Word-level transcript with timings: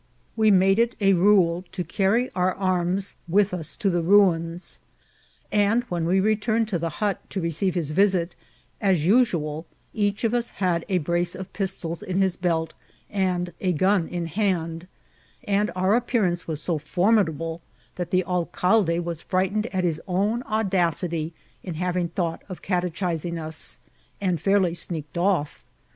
We 0.35 0.49
made 0.49 0.79
it 0.79 0.95
a 0.99 1.13
rule 1.13 1.63
to 1.73 1.83
carry 1.83 2.31
our 2.33 2.59
anns 2.59 3.13
with 3.27 3.53
us 3.53 3.75
to 3.75 3.87
the 3.87 4.01
ruins, 4.01 4.79
and 5.51 5.83
when 5.89 6.05
we 6.05 6.19
returned 6.19 6.67
to 6.69 6.79
the 6.79 6.89
hot 6.97 7.29
to 7.29 7.39
receive 7.39 7.75
his 7.75 7.91
visit, 7.91 8.35
as 8.81 9.05
usual, 9.05 9.67
each 9.93 10.23
of 10.23 10.33
us 10.33 10.49
had 10.57 10.87
a 10.89 10.97
brace 10.97 11.35
of 11.35 11.53
pistols 11.53 12.01
in 12.01 12.19
his 12.23 12.35
belt 12.35 12.73
and 13.11 13.53
a 13.61 13.73
gun 13.73 14.07
in 14.07 14.25
hand; 14.25 14.87
and 15.43 15.69
our 15.75 15.93
ap 15.95 16.07
pearance 16.07 16.47
was 16.47 16.59
so 16.59 16.79
formidable 16.79 17.61
that 17.93 18.09
the 18.09 18.23
alcalde 18.25 18.97
was 19.01 19.21
fright 19.21 19.53
ened 19.53 19.69
at 19.71 19.83
his 19.83 20.01
own 20.07 20.41
audacity 20.47 21.31
in 21.61 21.75
having 21.75 22.07
thought 22.09 22.41
of 22.49 22.63
catechi 22.63 22.89
TBXATI0U8 22.89 23.13
SUSPICIOKS. 23.13 23.29
128 23.29 23.33
nng 23.37 23.37
1189 23.37 23.81
and 24.29 24.41
fairly 24.41 24.73
sneaked 24.73 25.17
off. 25.19 25.63